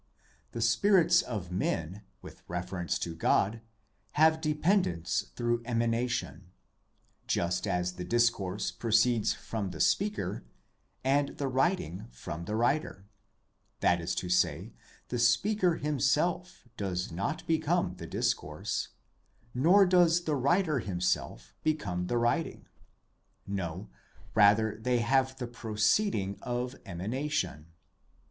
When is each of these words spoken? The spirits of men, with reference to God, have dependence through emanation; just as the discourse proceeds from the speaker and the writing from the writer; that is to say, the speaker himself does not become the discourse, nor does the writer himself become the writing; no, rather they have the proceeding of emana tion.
The 0.53 0.61
spirits 0.61 1.21
of 1.21 1.51
men, 1.51 2.01
with 2.23 2.41
reference 2.47 2.97
to 2.97 3.13
God, 3.13 3.61
have 4.13 4.41
dependence 4.41 5.25
through 5.35 5.61
emanation; 5.63 6.49
just 7.27 7.67
as 7.67 7.93
the 7.93 8.03
discourse 8.03 8.71
proceeds 8.71 9.33
from 9.35 9.69
the 9.69 9.79
speaker 9.79 10.43
and 11.03 11.37
the 11.37 11.47
writing 11.47 12.07
from 12.09 12.45
the 12.45 12.55
writer; 12.55 13.05
that 13.81 14.01
is 14.01 14.15
to 14.15 14.27
say, 14.27 14.73
the 15.09 15.19
speaker 15.19 15.75
himself 15.75 16.67
does 16.77 17.11
not 17.11 17.45
become 17.45 17.97
the 17.97 18.07
discourse, 18.07 18.87
nor 19.53 19.85
does 19.85 20.23
the 20.23 20.35
writer 20.35 20.79
himself 20.79 21.53
become 21.61 22.07
the 22.07 22.17
writing; 22.17 22.65
no, 23.45 23.87
rather 24.33 24.79
they 24.81 24.97
have 24.97 25.37
the 25.37 25.45
proceeding 25.45 26.39
of 26.41 26.73
emana 26.87 27.29
tion. 27.29 27.67